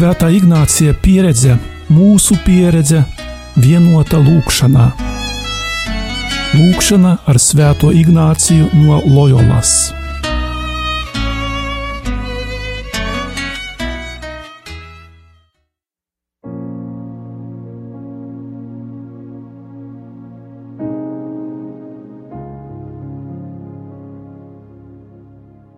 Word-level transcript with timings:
Svētā 0.00 0.30
Ignācija 0.32 0.94
pieredze, 0.96 1.58
mūsu 1.92 2.32
pieredze, 2.40 3.02
vienota 3.60 4.16
lūkšanā. 4.16 4.86
Lūkšana 6.56 7.10
ar 7.28 7.36
Svēto 7.36 7.90
Ignāciju 7.92 8.70
no 8.80 9.02
Loyolas. 9.04 9.92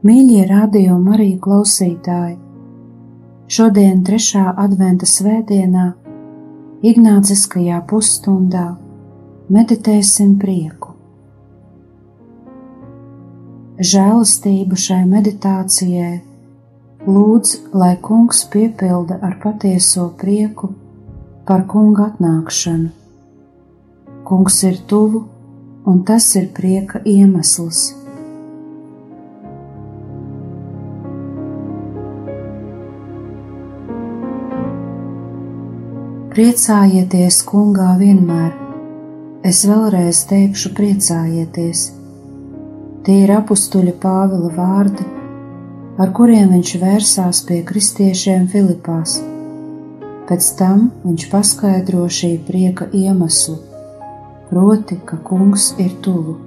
Mīļie 0.06 0.46
radio 0.54 1.02
Marija 1.02 1.42
klausītāji! 1.42 2.51
Šodien, 3.52 3.98
trešā 4.00 4.46
adventa 4.56 5.04
svētdienā, 5.04 5.90
Ignāciskajā 6.88 7.82
pusstundā, 7.90 8.62
meditēsim 9.52 10.38
prieku. 10.40 10.94
Žēlastību 13.92 14.80
šai 14.86 15.02
meditācijai 15.10 16.14
lūdz, 17.04 17.54
lai 17.76 17.92
kungs 18.08 18.40
piepilda 18.48 19.20
ar 19.20 19.36
patieso 19.44 20.08
prieku 20.16 20.72
par 21.44 21.68
kunga 21.68 22.08
atnākšanu. 22.08 22.88
Kungs 24.32 24.62
ir 24.64 24.80
tuvu, 24.88 25.26
un 25.84 26.06
tas 26.08 26.32
ir 26.40 26.48
prieka 26.56 27.04
iemesls. 27.04 27.90
Priecājieties, 36.32 37.42
kungā, 37.44 37.90
vienmēr! 38.00 38.54
Es 39.44 39.58
vēlreiz 39.68 40.22
teikšu, 40.30 40.70
priecājieties! 40.72 41.80
Tie 43.04 43.16
ir 43.26 43.32
apstuļa 43.34 43.92
Pāvila 44.00 44.48
vārdi, 44.54 45.04
ar 46.00 46.14
kuriem 46.16 46.54
viņš 46.54 46.72
vērsās 46.80 47.42
pie 47.44 47.58
kristiešiem 47.68 48.46
Filipās. 48.48 49.18
Pēc 50.30 50.48
tam 50.56 50.86
viņš 51.02 51.26
paskaidro 51.34 52.06
šī 52.08 52.32
prieka 52.48 52.88
iemeslu, 52.96 53.58
proti, 54.48 54.96
ka 55.04 55.20
kungs 55.28 55.74
ir 55.76 55.92
tuvu. 56.00 56.38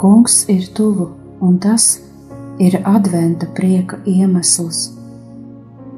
Kungs 0.00 0.40
ir 0.56 0.64
tuvu, 0.72 1.10
un 1.40 1.58
tas 1.58 1.96
ir 2.58 2.80
adventa 2.84 3.46
prieka 3.56 3.98
iemesls 4.04 4.96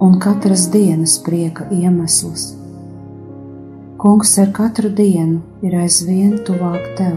un 0.01 0.19
katras 0.21 0.71
dienas 0.71 1.19
prieka 1.19 1.65
iemesls. 1.71 2.55
Kungs 3.99 4.39
ar 4.39 4.53
katru 4.55 4.91
dienu 4.95 5.41
ir 5.63 5.75
aizvien 5.75 6.37
tuvāk 6.47 6.85
tev. 6.99 7.17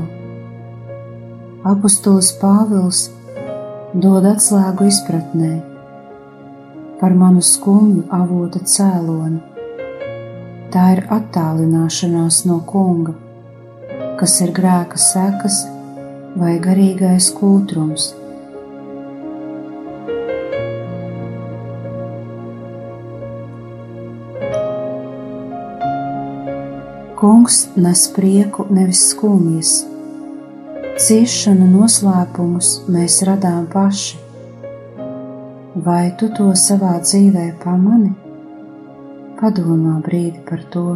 Apostols 1.72 2.32
Pāvils 2.42 3.04
dod 3.94 4.26
atslēgu 4.26 4.88
izpratnē 4.90 5.52
par 7.02 7.14
manu 7.18 7.44
skumju 7.46 8.08
avota 8.18 8.64
cēloni. 8.74 9.42
Tā 10.74 10.88
ir 10.96 11.04
attālināšanās 11.14 12.46
no 12.50 12.62
kunga, 12.66 13.14
kas 14.18 14.40
ir 14.42 14.54
grēka 14.58 14.98
sekas 14.98 15.62
vai 16.40 16.58
garīgais 16.64 17.32
kūtrums 17.36 18.12
Kungs 27.22 27.68
nes 27.78 28.08
prieku, 28.16 28.64
nevis 28.74 29.04
skumjas. 29.12 29.72
Ciešanu 30.98 31.68
noslēpumus 31.70 32.72
mēs 32.90 33.20
radām 33.30 33.68
paši. 33.70 34.18
Vai 35.86 36.08
tu 36.18 36.32
to 36.34 36.48
savā 36.58 36.96
dzīvē 37.04 37.46
pamani? 37.62 38.10
Padomā 39.38 40.00
brīdi 40.02 40.42
par 40.50 40.66
to. 40.74 40.88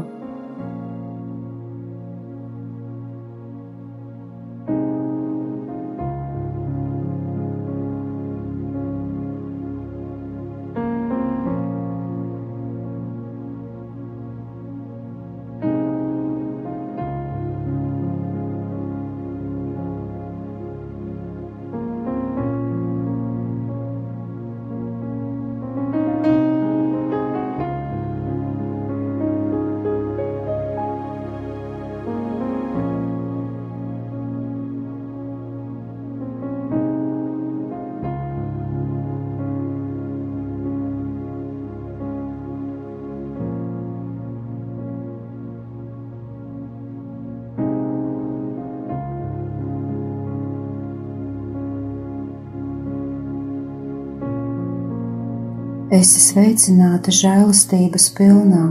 Esi 55.95 56.19
sveicināta 56.19 57.11
žēlastības 57.13 58.09
pilnā, 58.17 58.63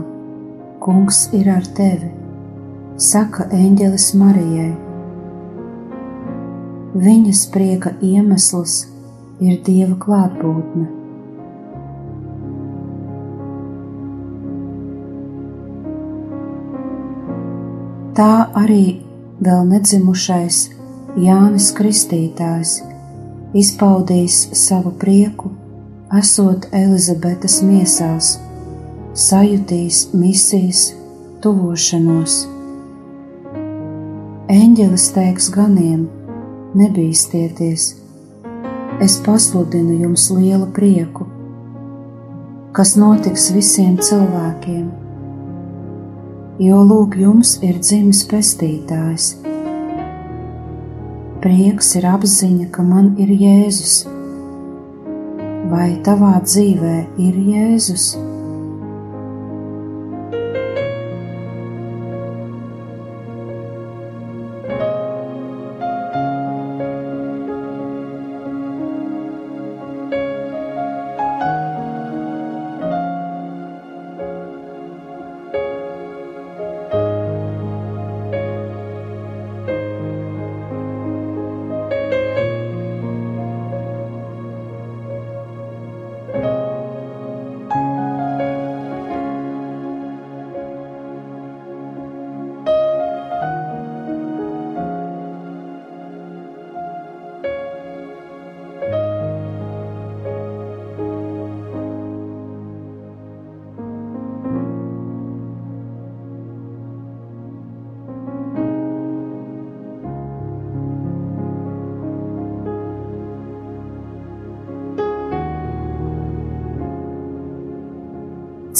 Kungs 0.84 1.22
ir 1.32 1.46
ar 1.48 1.64
tevi, 1.76 2.10
saka 3.00 3.46
eņģelis 3.54 4.08
Marijai. 4.20 4.74
Viņas 7.06 7.40
prieka 7.54 7.94
iemesls 8.04 8.74
ir 9.40 9.62
Dieva 9.64 9.96
klātbūtne. 10.04 10.84
Tā 18.20 18.30
arī 18.66 18.84
vēl 19.40 19.64
nedzimušais 19.72 20.62
Jānis 21.24 21.72
Kristītājs 21.78 22.80
izpaudīs 23.64 24.42
savu 24.66 24.92
prieku 25.00 25.53
esot 26.14 26.68
Elizabetes 26.70 27.56
miesās, 27.66 28.36
sajutīs 29.18 30.12
misijas 30.14 30.92
tuvošanos. 31.42 32.36
Eņģelis 34.54 35.06
teiks 35.16 35.48
ganiem: 35.54 36.04
Nebīsties, 36.78 37.86
es 39.02 39.18
pasludinu 39.26 39.98
jums 40.04 40.28
lielu 40.30 40.70
prieku, 40.76 41.26
kas 42.76 42.94
notiks 43.00 43.50
visiem 43.56 43.98
cilvēkiem, 43.98 44.86
jo 46.62 46.82
lūk, 46.92 47.18
jums 47.26 47.56
ir 47.62 47.82
dzimis 47.82 48.22
pestītājs. 48.30 49.32
Prieks 51.42 51.96
ir 51.98 52.06
apziņa, 52.08 52.70
ka 52.72 52.86
man 52.86 53.16
ir 53.20 53.34
Jēzus 53.34 54.13
vai 55.74 55.90
tavā 56.06 56.36
dzīvē 56.44 56.94
ir 57.26 57.42
Jēzus? 57.50 58.12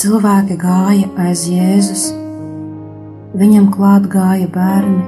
Cilvēki 0.05 0.59
gāja 0.61 1.07
aiz 1.25 1.47
Jēzus, 1.49 2.03
viņam 3.41 3.71
klāt 3.73 4.05
gāja 4.13 4.51
bērni, 4.53 5.01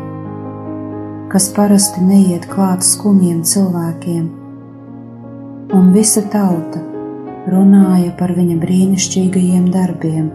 kas 1.28 1.50
parasti 1.52 2.00
neiet 2.00 2.46
klāt 2.48 2.86
skumjiem 2.86 3.42
cilvēkiem, 3.44 4.30
un 5.76 5.90
visa 5.92 6.22
tauta 6.32 6.80
runāja 7.52 8.14
par 8.16 8.32
viņa 8.38 8.56
brīnišķīgajiem 8.64 9.68
darbiem. 9.76 10.32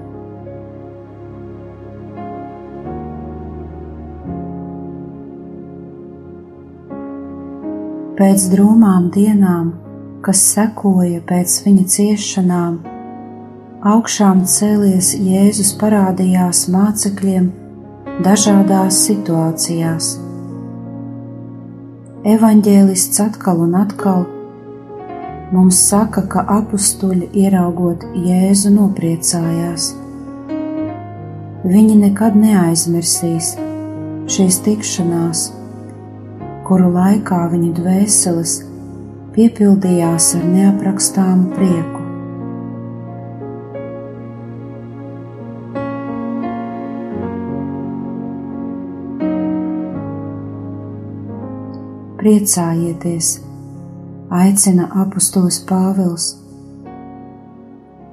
Pēc 8.21 8.49
drūmām 8.53 9.09
dienām, 9.17 9.73
kas 10.21 10.45
sekoja 10.53 11.25
pēc 11.25 11.63
viņa 11.65 11.91
ciešanām, 11.97 12.81
augšām 13.81 14.43
cēlies 14.45 15.13
Jēzus 15.17 15.71
parādījās 15.81 16.67
mācekļiem 16.73 17.47
dažādās 18.25 18.99
situācijās. 19.07 20.09
Evanģēlists 22.31 23.23
atkal 23.23 23.63
un 23.65 23.77
atkal 23.79 24.27
mums 25.51 25.79
saka, 25.87 26.25
ka 26.29 26.45
apstuļi 26.59 27.31
ieraugot 27.45 28.05
Jēzu 28.15 28.73
nopriecājās. 28.75 29.89
Viņi 31.65 31.97
nekad 32.03 32.37
neaizmirsīs 32.37 33.55
šīs 34.31 34.61
tikšanās 34.65 35.49
kuru 36.71 36.87
laikā 36.95 37.37
viņa 37.51 37.71
dvēseles 37.81 38.53
piepildījās 39.35 40.29
ar 40.37 40.45
neaprakstāmu 40.53 41.49
prieku. 41.57 42.00
Priecājieties, 52.21 53.27
aicina 54.29 54.83
apustulis 55.01 55.55
Pāvils. 55.65 56.25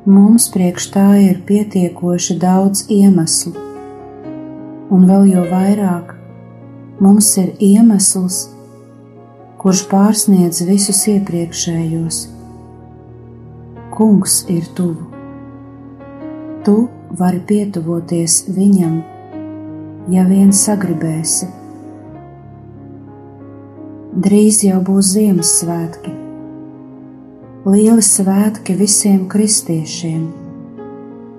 Mums 0.08 0.46
priekš 0.55 0.87
tā 0.94 1.08
ir 1.20 1.43
pietiekoši 1.50 2.38
daudz 2.40 2.87
iemeslu, 2.88 3.52
un 4.96 5.05
vēl 5.10 5.28
jo 5.34 5.44
vairāk 5.50 6.14
mums 7.05 7.28
ir 7.44 7.52
iemesls, 7.60 8.40
kurš 9.60 9.84
pārsniedz 9.93 10.62
visus 10.70 11.05
iepriekšējos. 11.12 12.25
Kungs 13.93 14.40
ir 14.56 14.72
tuvu. 14.72 15.05
Tu 16.64 16.81
vari 17.20 17.44
pietuvoties 17.52 18.40
viņam, 18.56 19.00
ja 20.16 20.25
vien 20.32 20.56
sagribēsi. 20.64 21.52
Drīz 24.19 24.65
jau 24.67 24.81
būs 24.82 25.12
Ziemassvētki, 25.15 26.11
lieli 27.70 28.03
svētki 28.03 28.75
visiem 28.75 29.29
kristiešiem 29.31 30.25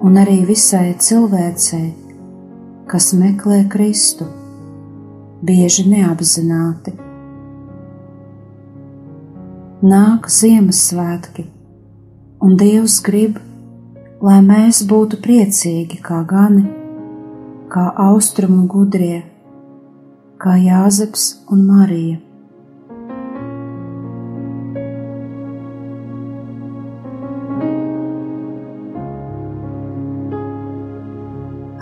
un 0.08 0.20
arī 0.22 0.38
visai 0.48 0.94
cilvēcei, 0.96 1.90
kas 2.88 3.10
meklē 3.20 3.58
Kristu 3.74 4.30
bieži 5.44 5.90
neapzināti. 5.92 6.94
Nāk 9.84 10.32
Ziemassvētki, 10.38 11.46
un 12.40 12.56
Dievs 12.64 13.02
grib, 13.04 13.44
lai 14.24 14.40
mēs 14.48 14.86
būtu 14.88 15.20
priecīgi 15.28 16.00
kā 16.08 16.24
gani, 16.32 16.64
kā 17.76 17.90
austrumu 18.08 18.64
gudrie, 18.72 19.20
kā 20.40 20.56
Jāzeps 20.64 21.30
un 21.52 21.68
Marija. 21.68 22.24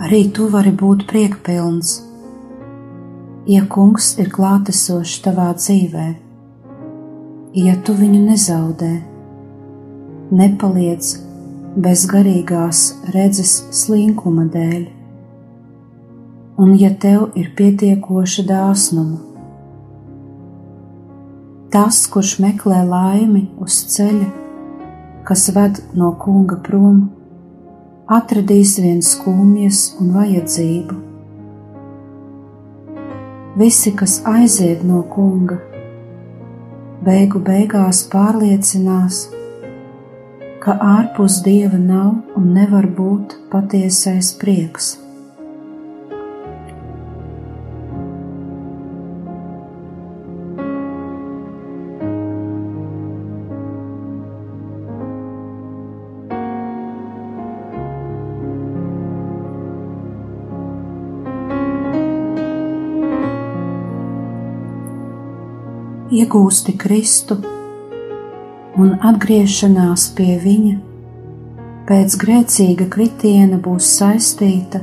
Arī 0.08 0.22
tu 0.32 0.46
vari 0.48 0.70
būt 0.72 1.02
priekpilns 1.04 1.98
ja 3.48 3.66
kungs 3.68 4.14
ir 4.20 4.30
klātesošs 4.32 5.18
tavā 5.24 5.50
dzīvē, 5.56 6.06
ja 7.60 7.74
tu 7.84 7.94
viņu 7.96 8.20
nezaudē, 8.26 8.90
nepaliec 10.40 11.10
bez 11.76 12.06
garīgās 12.08 12.82
redzes 13.12 13.52
slinkuma 13.82 14.46
dēļ, 14.56 14.86
un 16.64 16.72
ja 16.80 16.94
tev 17.04 17.36
ir 17.36 17.52
pietiekoša 17.60 18.48
dāsnuma. 18.48 19.20
Tas, 21.68 22.06
kurš 22.08 22.38
meklē 22.40 22.80
laimi 22.88 23.46
uz 23.60 23.82
ceļa, 23.92 24.32
kas 25.28 25.50
ved 25.52 25.84
no 25.92 26.14
kunga 26.20 26.56
prom, 26.64 27.02
atradīs 28.08 28.78
vien 28.80 29.04
skumjas 29.04 29.84
un 30.00 30.16
vajadzību 30.16 31.04
Visi, 33.58 33.90
kas 33.90 34.20
aiziet 34.24 34.84
no 34.86 35.00
kunga, 35.10 35.56
beigu 37.02 37.40
beigās 37.42 38.04
pārliecinās, 38.12 39.18
ka 40.62 40.76
ārpus 40.92 41.40
dieva 41.42 41.80
nav 41.82 42.38
un 42.38 42.52
nevar 42.54 42.86
būt 43.00 43.34
patiesais 43.50 44.30
prieks. 44.38 44.92
Iegūsti 66.18 66.74
Kristu 66.80 67.36
un 68.78 68.94
atgriešanās 69.10 70.08
pie 70.18 70.36
Viņa 70.42 70.76
pēc 71.88 72.14
grēcīga 72.20 72.86
kritiena 72.92 73.58
būs 73.64 73.86
saistīta 73.98 74.82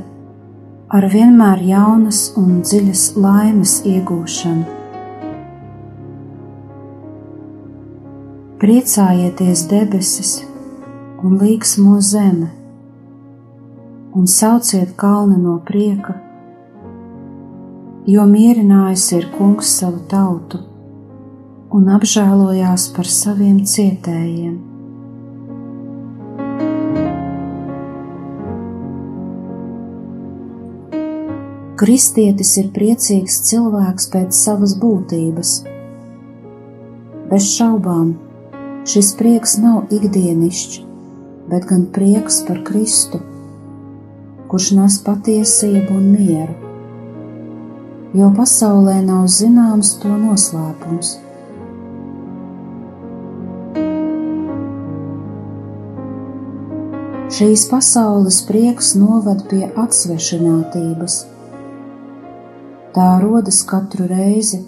ar 0.95 1.05
vienmēr 1.11 1.61
jaunas 1.67 2.21
un 2.39 2.61
dziļas 2.65 3.03
laimes 3.21 3.75
iegūšanu. 3.85 4.65
Priecājieties 8.61 9.65
debesis 9.69 10.35
un 11.25 11.35
līksmo 11.41 11.97
zeme, 12.01 12.51
un 14.15 14.29
sauciet 14.31 14.95
kalni 14.97 15.37
no 15.41 15.57
prieka, 15.67 16.15
jo 18.09 18.23
mierinājis 18.29 19.11
ir 19.19 19.27
kungs 19.35 19.75
savu 19.81 20.01
tautu 20.09 20.63
un 21.75 21.89
apžēlojās 21.91 22.87
par 22.95 23.07
saviem 23.11 23.57
cietējiem. 23.67 24.55
Kristietis 31.75 32.53
ir 32.61 32.69
priecīgs 32.75 33.41
cilvēks 33.49 34.07
pēc 34.13 34.37
savas 34.37 34.77
būtības. 34.79 35.51
Bez 37.27 37.49
šaubām, 37.57 38.13
šis 38.87 39.11
prieks 39.19 39.57
nav 39.59 39.91
ikdienišķs, 39.97 40.79
bet 41.51 41.67
gan 41.67 41.83
prieks 41.97 42.39
par 42.47 42.63
Kristu, 42.69 43.19
kurš 44.47 44.71
nes 44.79 45.01
patiesību 45.09 45.99
un 45.99 46.07
mieru, 46.15 46.55
jo 48.15 48.31
pasaulē 48.39 49.01
nav 49.03 49.27
zināms 49.41 49.97
to 49.99 50.15
noslēpums. 50.15 51.17
Šīs 57.35 57.65
pasaules 57.67 58.37
prieks 58.47 58.93
novad 58.95 59.41
pie 59.49 59.65
atsvešinātības. 59.81 61.15
Tā 62.95 63.07
rodas 63.19 63.57
katru 63.67 64.05
reizi, 64.07 64.61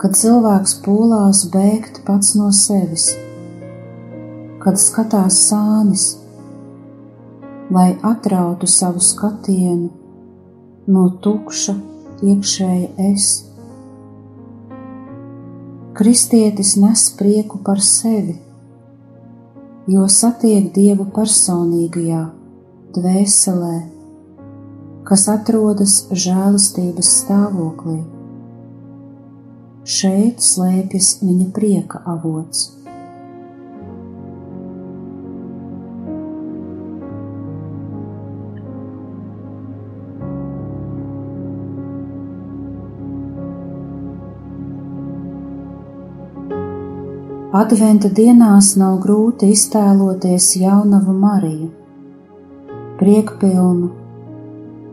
kad 0.00 0.16
cilvēks 0.16 0.78
pūlās 0.86 1.42
bēgt 1.52 2.00
pats 2.06 2.32
no 2.40 2.48
sevis, 2.56 3.10
kad 4.64 4.80
skatās 4.80 5.42
sānis, 5.50 6.06
lai 7.68 7.90
atrautu 8.14 8.70
savu 8.78 9.04
skatienu 9.04 9.92
no 10.88 11.06
tukša 11.20 11.76
iekšēja 12.24 13.12
es. 13.12 13.30
Kristietis 16.00 16.78
nes 16.80 17.08
prieku 17.20 17.60
par 17.60 17.84
sevi 17.84 18.40
jo 19.88 20.04
satiek 20.12 20.68
Dievu 20.74 21.06
personīgajā, 21.16 22.26
dvēselē, 22.92 23.76
kas 25.08 25.24
atrodas 25.32 26.02
žēlastības 26.12 27.12
stāvoklī. 27.22 28.02
Šeit 29.88 30.44
slēpjas 30.44 31.14
viņa 31.24 31.48
prieka 31.56 32.02
avots. 32.04 32.77
Adventa 47.58 48.06
dienās 48.14 48.76
nav 48.78 49.00
grūti 49.02 49.48
iztēloties 49.50 50.44
jaunavu 50.60 51.10
Mariju, 51.16 51.70
priekpilnu 53.00 53.88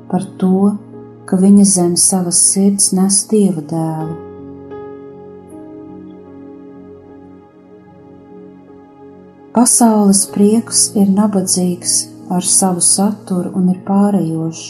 par 0.09 0.25
to, 0.41 0.71
ka 1.29 1.37
viņa 1.43 1.65
zem 1.75 1.93
savas 1.99 2.39
sirds 2.47 2.89
nes 2.97 3.19
dieva 3.29 3.61
dēlu. 3.69 4.17
Pasaules 9.53 10.25
prieks 10.33 10.87
ir 10.97 11.13
nabadzīgs 11.21 11.97
ar 12.33 12.51
savu 12.57 12.81
saturu 12.81 13.53
un 13.59 13.73
ir 13.75 13.81
pārējošs. 13.85 14.67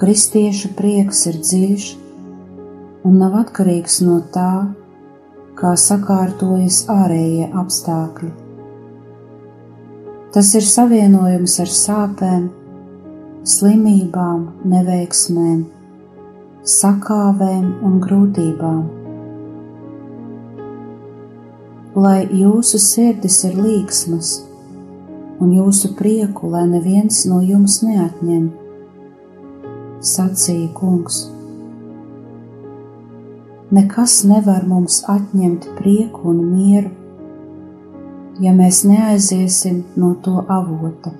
Kristiešu 0.00 0.72
prieks 0.78 1.26
ir 1.28 1.42
dziļš 1.42 1.96
un 3.04 3.26
nav 3.26 3.42
atkarīgs 3.44 4.00
no 4.06 4.22
tā, 4.32 4.52
kā 5.62 5.76
sakārtojas 5.78 6.80
ārējie 6.90 7.44
apstākļi. 7.54 8.30
Tas 10.34 10.48
ir 10.58 10.64
savienojums 10.66 11.54
ar 11.62 11.68
sāpēm, 11.70 12.48
slimībām, 13.46 14.40
neveiksmēm, 14.72 15.60
sakāvēm 16.72 17.68
un 17.86 18.00
grūtībām. 18.02 18.80
Lai 22.02 22.18
jūsu 22.26 22.80
sirdis 22.82 23.36
ir 23.46 23.60
līksmas, 23.60 24.32
un 25.38 25.52
jūsu 25.54 25.92
prieku, 25.98 26.50
lai 26.56 26.64
neviens 26.72 27.22
no 27.30 27.38
jums 27.44 27.82
neatņem, 27.84 28.50
sacīja 30.10 30.72
kungs 30.74 31.22
nekas 33.72 34.18
nevar 34.28 34.66
mums 34.68 35.00
atņemt 35.08 35.70
prieku 35.78 36.28
un 36.32 36.40
mieru, 36.52 36.90
ja 38.44 38.52
mēs 38.52 38.82
neaiziesim 38.84 39.82
no 39.96 40.12
to 40.24 40.42
avota. 40.44 41.14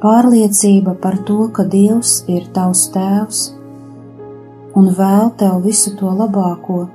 Pārliecība 0.00 0.94
par 0.96 1.18
to, 1.28 1.42
ka 1.54 1.62
Dievs 1.68 2.22
ir 2.32 2.46
tavs 2.56 2.86
tēvs 2.94 3.50
un 4.80 4.88
vēl 4.96 5.36
tev 5.38 5.60
visu 5.66 5.92
to 5.98 6.08
labāko 6.16 6.86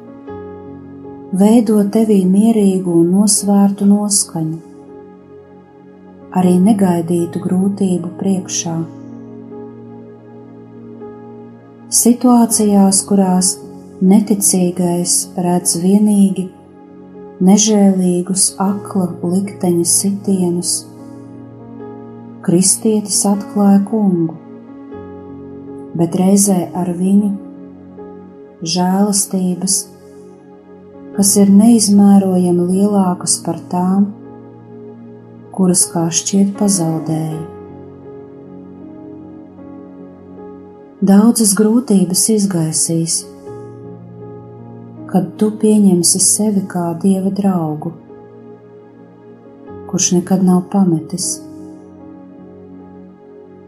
veido 1.36 1.82
tevī 1.92 2.22
mierīgu 2.30 2.94
un 3.02 3.08
nosvērtu 3.12 3.84
noskaņu, 3.90 4.58
arī 6.40 6.54
negaidītu 6.64 7.42
grūtību 7.44 8.12
priekšā. 8.20 8.76
Situācijās, 11.98 13.02
kurās 13.10 13.50
neticīgais 14.00 15.16
redz 15.48 15.74
vienīgi 15.82 16.46
nežēlīgus 17.44 18.46
akla 18.68 19.10
likteņa 19.34 19.88
sitienus, 19.92 20.76
kristietis 22.48 23.20
atklāja 23.28 23.82
kungu, 23.90 24.38
bet 26.00 26.16
reizē 26.22 26.62
ar 26.72 26.94
viņu 26.96 27.34
žēlastības 28.76 29.82
kas 31.16 31.30
ir 31.40 31.48
neizmērojami 31.48 32.64
lielākas 32.68 33.38
par 33.46 33.60
tām, 33.72 34.10
kuras 35.56 35.86
kā 35.88 36.10
šķiet 36.12 36.50
pazaudēja. 36.60 37.44
Daudzas 41.06 41.54
grūtības 41.56 42.24
izgaisīs, 42.34 43.16
kad 45.12 45.30
tu 45.40 45.52
pieņemsi 45.62 46.20
sevi 46.24 46.64
kā 46.72 46.90
dieva 47.00 47.32
draugu, 47.36 47.94
kurš 49.88 50.10
nekad 50.18 50.44
nav 50.44 50.66
pametis. 50.74 51.30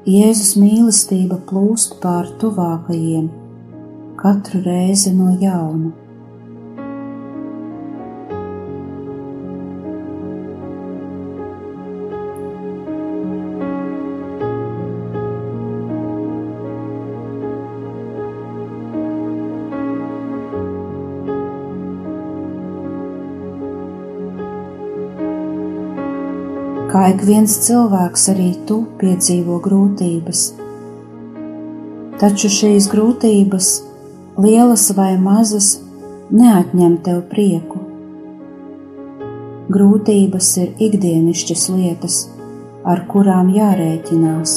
Jēzus 0.08 0.56
mīlestība 0.60 1.39
plūst 1.48 1.96
pār 2.04 2.27
tuvākajiem 2.42 3.32
katru 4.20 4.63
reizi 4.66 5.13
no 5.16 5.32
jauna. 5.39 6.07
Kā 26.98 27.12
ik 27.13 27.20
viens 27.27 27.54
cilvēks 27.62 28.24
arī 28.32 28.48
tu 28.66 28.75
piedzīvo 28.98 29.60
grūtības. 29.62 30.39
Taču 32.18 32.50
šīs 32.50 32.88
grūtības, 32.89 33.68
lielas 34.42 34.86
vai 34.98 35.12
mazas, 35.22 35.68
neatņem 36.34 36.96
tev 37.06 37.20
prieku. 37.30 37.84
Grūtības 39.75 40.50
ir 40.63 40.82
ikdienišķas 40.88 41.68
lietas, 41.75 42.18
ar 42.82 43.04
kurām 43.12 43.54
jārēķinās. 43.54 44.56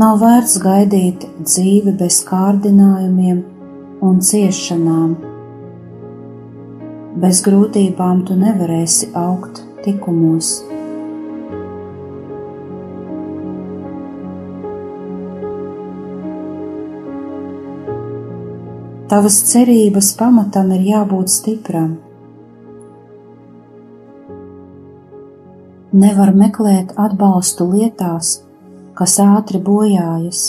Nav 0.00 0.24
vērts 0.24 0.56
gaidīt 0.64 1.28
dzīvi 1.42 1.96
bez 2.00 2.22
kārdinājumiem 2.30 3.44
un 4.08 4.24
ciešanām. 4.30 5.12
Bez 7.20 7.44
grūtībām 7.44 8.24
tu 8.24 8.40
nevarēsi 8.40 9.12
augt 9.26 9.63
tikumos. 9.84 10.56
Tavas 19.14 19.36
cerības 19.46 20.08
pamatam 20.18 20.72
ir 20.74 20.88
jābūt 20.88 21.30
stipram. 21.30 21.92
Nevar 25.94 26.32
meklēt 26.34 26.96
atbalstu 26.98 27.68
lietās, 27.70 28.32
kas 28.98 29.14
ātri 29.22 29.60
bojājas, 29.62 30.42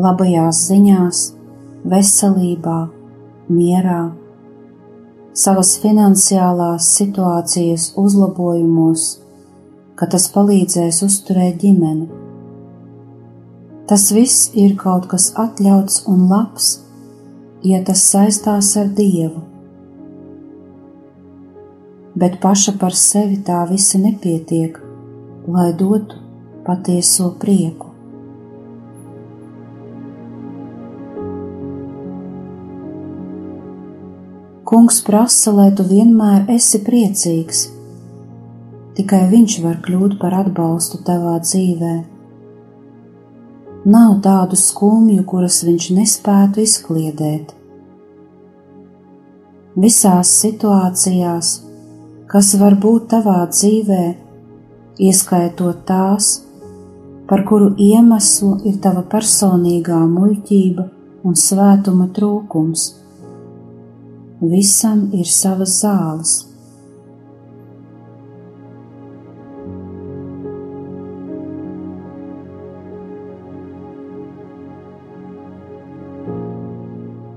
labajās 0.00 0.64
ziņās, 0.72 1.22
veselībā, 1.94 2.80
mierā 3.52 4.02
savas 5.34 5.72
finansiālās 5.82 6.88
situācijas 6.94 7.88
uzlabojumos, 7.98 9.06
ka 9.98 10.06
tas 10.10 10.28
palīdzēs 10.30 11.00
uzturēt 11.06 11.58
ģimeni. 11.62 12.06
Tas 13.90 14.06
viss 14.14 14.52
ir 14.54 14.76
kaut 14.80 15.08
kas 15.10 15.32
atļauts 15.36 16.04
un 16.10 16.28
labs, 16.30 16.68
ja 17.66 17.82
tas 17.84 18.04
saistās 18.12 18.70
ar 18.80 18.92
Dievu. 18.94 19.42
Bet 22.14 22.38
paša 22.40 22.76
par 22.78 22.94
sevi 22.94 23.40
tā 23.42 23.64
visi 23.66 23.98
nepietiek, 23.98 24.78
lai 25.50 25.72
dotu 25.74 26.22
patieso 26.64 27.32
prieku. 27.42 27.83
Kungs 34.64 35.02
prasa, 35.04 35.52
lai 35.52 35.66
tu 35.76 35.84
vienmēr 35.84 36.46
esi 36.54 36.78
priecīgs. 36.80 37.66
Tikai 38.96 39.26
Viņš 39.28 39.56
var 39.60 39.82
kļūt 39.84 40.14
par 40.22 40.36
atbalstu 40.38 41.02
tavā 41.04 41.34
dzīvē. 41.42 41.90
Nav 43.84 44.14
tādu 44.24 44.56
skumju, 44.56 45.26
kuras 45.28 45.60
Viņš 45.68 45.90
nespētu 45.98 46.64
izkliedēt. 46.64 47.52
Visās 49.84 50.32
situācijās, 50.40 51.52
kas 52.32 52.56
var 52.56 52.80
būt 52.80 53.12
tavā 53.12 53.42
dzīvē, 53.52 54.02
ieskaitot 54.96 55.84
tās, 55.84 56.32
par 57.28 57.44
kuru 57.44 57.74
iemeslu 57.76 58.62
ir 58.64 58.80
tava 58.80 59.04
personīgā 59.12 60.00
muļķība 60.08 60.90
un 61.28 61.36
svētuma 61.36 62.08
trūkums. 62.16 63.03
Visam 64.40 65.10
ir 65.14 65.28
savas 65.30 65.76
zāles. 65.82 66.32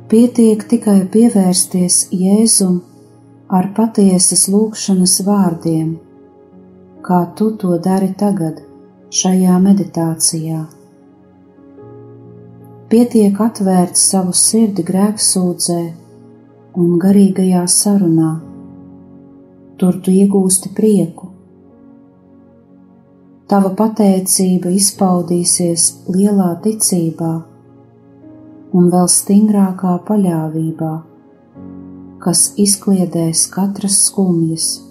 Pietiek 0.07 0.63
tikai 0.71 1.01
pievērsties 1.13 2.07
Jēzum 2.15 2.79
ar 3.51 3.69
patiesas 3.75 4.47
lūgšanas 4.49 5.19
vārdiem, 5.27 5.93
kā 7.03 7.19
tu 7.37 7.51
to 7.61 7.75
dari 7.77 8.09
tagad, 8.17 8.63
šajā 9.11 9.59
meditācijā. 9.67 10.63
Pietiek 12.87 13.39
atvērt 13.43 13.99
savu 13.99 14.31
sirdi 14.31 14.87
grēksūdzē 14.87 16.06
un 16.77 16.97
garīgajā 17.01 17.63
sarunā. 17.73 18.31
Tur 19.81 19.97
tu 20.05 20.13
iegūsti 20.13 20.71
prieku. 20.77 21.31
Tava 23.49 23.71
pateicība 23.79 24.73
izpaudīsies 24.75 25.87
lielā 26.11 26.49
ticībā 26.65 27.33
un 28.77 28.89
vēl 28.93 29.07
stingrākā 29.09 29.93
paļāvībā, 30.09 30.91
kas 32.21 32.49
izkliedēs 32.59 33.47
katras 33.53 34.01
skumjas. 34.09 34.86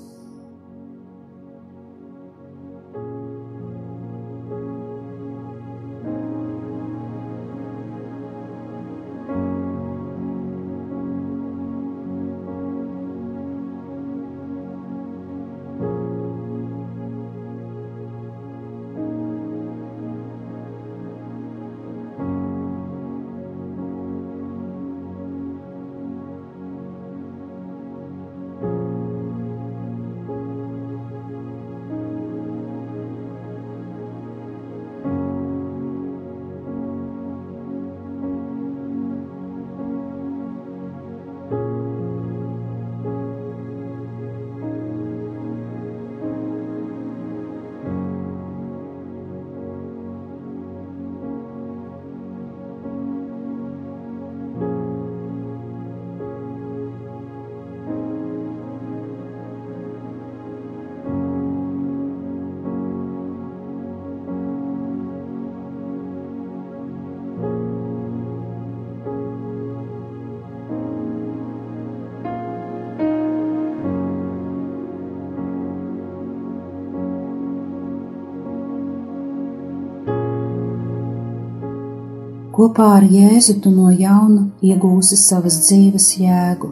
Kopā 82.57 82.85
ar 82.97 83.05
Jēzu 83.05 83.59
tu 83.61 83.69
no 83.69 83.91
jauna 83.93 84.47
iegūsi 84.65 85.17
savas 85.21 85.59
dzīves 85.67 86.07
jēgu. 86.17 86.71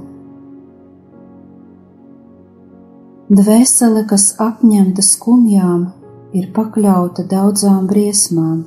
Dvēsele, 3.29 4.07
kas 4.09 4.31
apņemta 4.41 5.05
skumjām, 5.05 5.83
ir 6.33 6.49
pakļauta 6.57 7.27
daudzām 7.29 7.85
briesmām. 7.93 8.65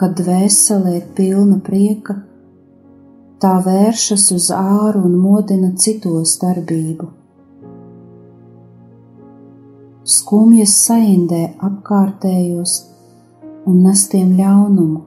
Kad 0.00 0.16
dvēsele 0.22 0.96
ir 1.02 1.04
pilna 1.20 1.60
prieka, 1.68 2.16
tā 3.44 3.54
vēršas 3.68 4.26
uz 4.40 4.48
āru 4.56 5.04
un 5.10 5.20
modina 5.20 5.74
citos 5.76 6.38
darbību. 6.40 7.12
Skumjas 10.16 10.80
saindē 10.88 11.44
apkārtējos 11.60 12.78
un 13.66 13.82
nes 13.86 14.04
tiem 14.12 14.36
ļaunumu. 14.38 15.00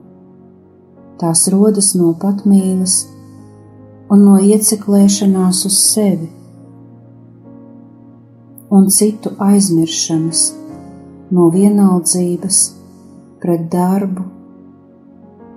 Tās 1.20 1.46
rodas 1.52 1.94
no 1.96 2.12
patmīles 2.20 3.00
un 4.10 4.24
no 4.26 4.36
ieciklēšanās 4.40 5.64
uz 5.68 5.78
sevi 5.92 6.28
un 8.70 8.86
citu 8.94 9.32
aizmiršanas, 9.42 10.42
no 11.34 11.48
vienaldzības 11.50 12.58
pret 13.42 13.64
darbu 13.72 14.26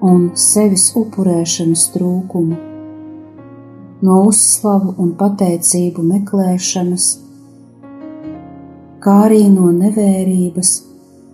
un 0.10 0.32
sevis 0.34 0.88
upurēšanas 0.98 1.84
trūkumu, 1.94 2.58
no 4.02 4.18
uzslavu 4.30 4.96
un 5.04 5.13
pateicību 5.20 6.06
meklēšanas, 6.10 7.06
kā 9.04 9.20
arī 9.28 9.44
no 9.54 9.70
nevērības 9.78 10.74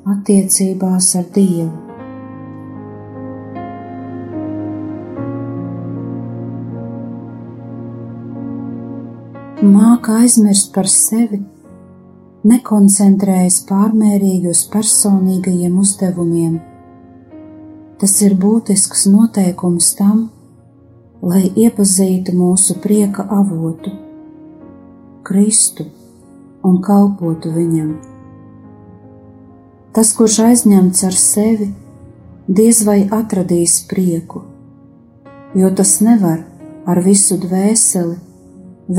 attiecībās 0.07 1.13
ar 1.19 1.27
Dievu. 1.35 1.71
Māka 9.59 10.21
aizmirst 10.21 10.69
par 10.71 10.87
sevi, 10.87 11.41
nekoncentrējas 12.47 13.57
pārmērīgi 13.67 14.47
uz 14.47 14.61
personīgajiem 14.71 15.75
uzdevumiem. 15.81 16.53
Tas 17.99 18.13
ir 18.23 18.37
būtisks 18.39 19.03
noteikums 19.11 19.91
tam, 19.99 20.29
lai 21.19 21.49
iepazītu 21.51 22.37
mūsu 22.39 22.77
prieka 22.79 23.27
avotu, 23.27 23.91
Kristu 25.27 25.89
un 26.63 26.79
kalpotu 26.81 27.51
viņam. 27.51 28.08
Tas, 29.89 30.11
kurš 30.13 30.35
aizņemts 30.45 30.99
ar 31.07 31.15
sevi, 31.17 31.71
diez 32.45 32.83
vai 32.85 32.99
atradīs 33.09 33.79
prieku, 33.89 34.43
jo 35.57 35.71
tas 35.73 35.95
nevar 36.05 36.43
ar 36.89 37.01
visu 37.05 37.39
dvēseli 37.41 38.19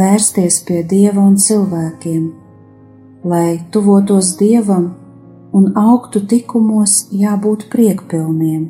vērsties 0.00 0.58
pie 0.66 0.82
dieva 0.90 1.22
un 1.22 1.38
cilvēkiem, 1.38 2.26
lai 3.22 3.60
tuvotos 3.70 4.34
dievam 4.42 4.90
un 5.54 5.70
augtu 5.78 6.24
tikumos, 6.26 7.06
jābūt 7.14 7.68
priekpilniem. 7.70 8.68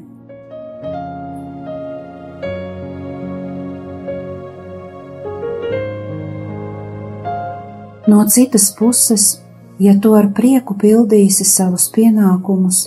No 8.11 8.25
citas 8.29 8.69
puses, 8.77 9.39
Ja 9.81 9.95
tu 9.97 10.11
ar 10.13 10.27
prieku 10.37 10.75
pildīsi 10.77 11.45
savus 11.49 11.87
pienākumus, 11.95 12.81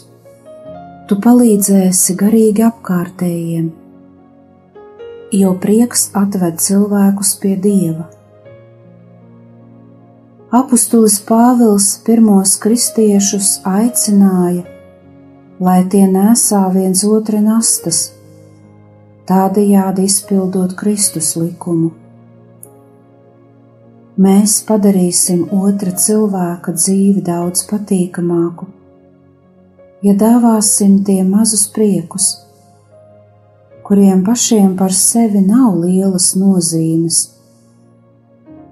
tu 1.09 1.15
palīdzēsi 1.23 2.13
garīgi 2.19 2.61
apkārtējiem, 2.67 3.71
jo 5.33 5.53
prieks 5.63 6.03
atved 6.21 6.61
cilvēkus 6.61 7.31
pie 7.41 7.55
dieva. 7.63 8.05
Apostulis 10.53 11.17
Pāvils 11.25 11.89
pirmos 12.05 12.53
kristiešus 12.61 13.49
aicināja, 13.65 14.61
lai 15.57 15.79
tie 15.89 16.05
nesā 16.13 16.61
viens 16.77 17.01
otra 17.09 17.41
nastas, 17.41 18.03
tādējādi 19.25 20.05
izpildot 20.13 20.77
Kristus 20.77 21.33
likumu 21.41 22.02
mēs 24.17 24.59
padarīsim 24.67 25.47
otra 25.57 25.91
cilvēka 25.97 26.75
dzīvi 26.77 27.23
daudz 27.25 27.65
patīkamāku, 27.69 28.67
ja 30.05 30.13
dāvāsim 30.13 30.99
tiem 31.05 31.31
mazus 31.33 31.67
priekus, 31.73 32.29
kuriem 33.83 34.23
pašiem 34.25 34.75
par 34.77 34.93
sevi 34.93 35.41
nav 35.41 35.79
lielas 35.81 36.33
nozīmes, 36.37 37.21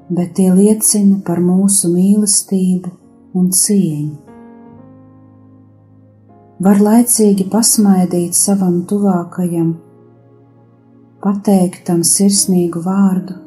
bet 0.10 0.36
tie 0.38 0.52
liecina 0.54 1.22
par 1.26 1.40
mūsu 1.42 1.90
mīlestību 1.94 2.92
un 3.34 3.50
cieņu. 3.50 4.32
var 6.62 6.78
laicīgi 6.78 7.48
pasmaidīt 7.50 8.38
savam 8.38 8.84
tuvākajam, 8.86 9.72
pateikt 11.24 11.88
tam 11.88 12.04
sirsnīgu 12.06 12.84
vārdu, 12.86 13.40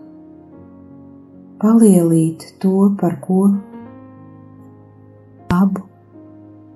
palielīt 1.65 2.45
to, 2.61 2.91
par 3.01 3.17
ko 3.25 3.47
abu 5.55 5.87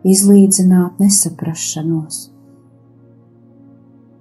izlīdzināt 0.08 1.00
nesaprašanos. 1.02 2.20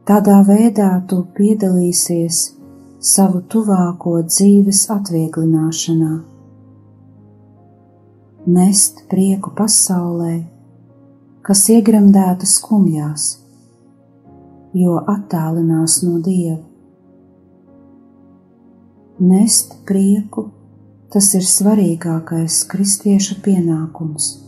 Tādā 0.07 0.41
veidā 0.47 0.89
tu 1.07 1.21
piedalīsies 1.37 2.41
savu 3.03 3.41
tuvāko 3.51 4.17
dzīves 4.27 4.85
atvieglināšanā, 4.91 6.11
nest 8.57 9.03
prieku 9.11 9.53
pasaulē, 9.55 10.35
kas 11.47 11.63
iegremdēta 11.75 12.47
skumjās, 12.47 13.29
jo 14.75 14.99
attālinās 15.15 16.01
no 16.03 16.19
Dieva. 16.23 16.63
Nest 19.17 19.79
prieku 19.87 20.49
tas 21.13 21.29
ir 21.37 21.45
svarīgākais 21.47 22.63
kristieša 22.71 23.39
pienākums. 23.45 24.46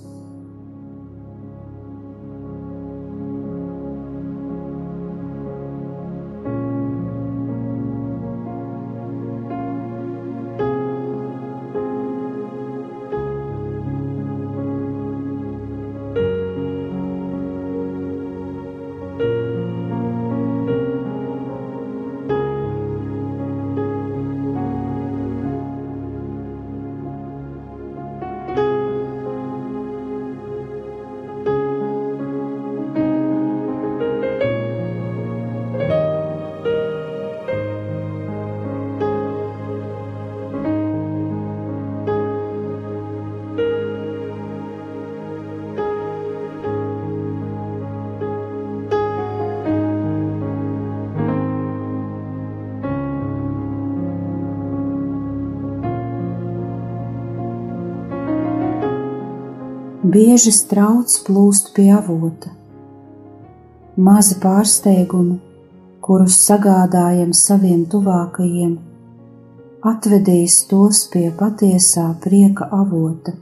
Bieži 60.10 60.50
strauts 60.56 61.20
plūst 61.22 61.68
pie 61.76 61.90
avota. 61.94 62.50
Mazi 64.00 64.38
pārsteigumi, 64.42 65.36
kurus 66.02 66.38
sagādājam 66.48 67.34
saviem 67.38 67.84
tuvākajiem, 67.92 68.72
atvedīs 69.92 70.56
tos 70.72 71.04
pie 71.14 71.28
patiesā 71.42 72.06
prieka 72.24 72.66
avota, 72.78 73.36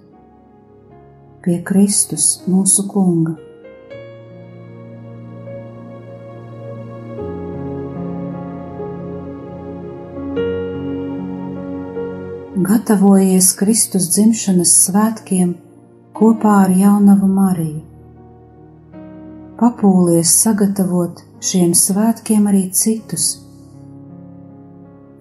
pie 1.45 1.59
Kristus 1.69 2.25
mūsu 2.49 2.87
Kunga. 2.89 3.37
Gatavojies 12.67 13.53
Kristus 13.61 14.11
dzimšanas 14.17 14.75
svētkiem! 14.89 15.55
Kopā 16.17 16.51
ar 16.63 16.71
jaunavu 16.73 17.27
Mariju. 17.29 17.81
Papūlies 19.57 20.31
sagatavot 20.41 21.19
šiem 21.45 21.75
svētkiem 21.77 22.47
arī 22.49 22.63
citus. 22.73 23.25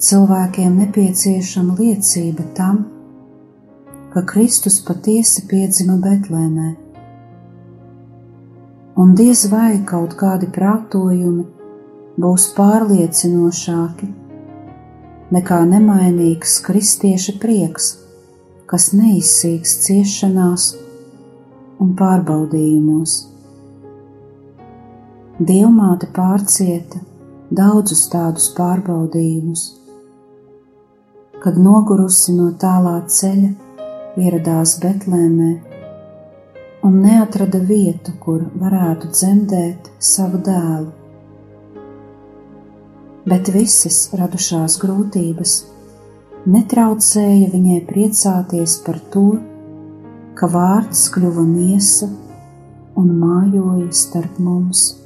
Cilvēkiem 0.06 0.78
nepieciešama 0.80 1.76
liecība 1.76 2.46
tam, 2.56 2.78
ka 4.14 4.22
Kristus 4.30 4.78
patiesi 4.86 5.44
piedzima 5.50 5.98
Betlēmē. 6.00 6.70
Un 8.96 9.12
diez 9.20 9.44
vai 9.52 9.82
kaut 9.92 10.16
kādi 10.16 10.48
prātojumi 10.48 11.44
būs 12.16 12.48
pārliecinošāki 12.56 14.08
nekā 15.36 15.60
nemainīgs 15.74 16.56
kristieša 16.64 17.36
prieks, 17.44 17.92
kas 18.64 18.94
neizsīks 18.96 19.78
ciešanās 19.84 20.72
un 21.82 21.92
pārbaudījumos. 21.98 23.16
Dievmāte 25.36 26.08
pārcieta 26.16 27.02
daudzus 27.52 28.06
tādus 28.12 28.48
pārbaudījumus, 28.56 29.64
kad 31.42 31.58
nogurusi 31.60 32.34
no 32.36 32.50
tālā 32.62 32.98
ceļa 33.18 33.52
ieradās 34.16 34.78
Betlēmē 34.82 35.50
un 36.86 37.00
neatrada 37.02 37.60
vietu, 37.68 38.14
kur 38.22 38.46
varētu 38.62 39.10
dzemdēt 39.12 39.90
savu 39.98 40.40
dēlu. 40.46 40.92
Bet 43.26 43.50
visas 43.50 44.04
radušās 44.14 44.78
grūtības 44.80 45.56
netraucēja 46.46 47.50
viņai 47.52 47.80
priecāties 47.88 48.78
par 48.86 49.00
to, 49.12 49.26
ka 50.36 50.48
vārds 50.52 51.06
kļuva 51.14 51.42
miesa 51.48 52.10
un 53.00 53.12
mājoja 53.22 53.88
starp 53.96 54.36
mums. 54.42 55.05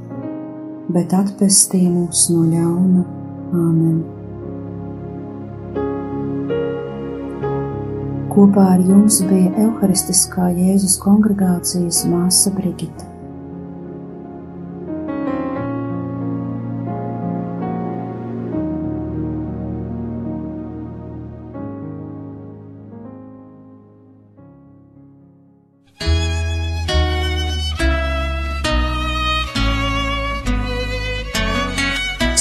bet 0.89 1.13
atpestī 1.13 1.83
mūs 1.89 2.29
no 2.33 2.47
ļauna. 2.47 3.05
Āmen! 3.51 4.01
Kopā 8.31 8.65
ar 8.77 8.83
jums 8.87 9.19
bija 9.27 9.51
Euharistiskā 9.67 10.53
Jēzus 10.55 10.95
kongregācijas 11.03 12.05
māsa 12.07 12.53
Brigita. 12.55 13.10